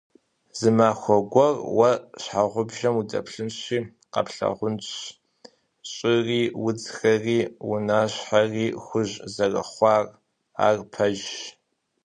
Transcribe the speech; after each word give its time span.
Зы 0.59 0.69
махуэ 0.77 1.17
гуэр 1.31 1.55
уэ 1.77 1.91
щхьэгъубжэм 2.21 2.95
удэплъынщи 2.99 3.77
къэплъагъунщ 4.11 4.87
щӏыри, 5.91 6.41
удзхэри, 6.65 7.39
унащхьэри 7.71 8.67
хужь 8.83 9.15
зэрыхъуар, 9.33 10.03
ар 10.65 10.77
жэпщ. 10.85 11.29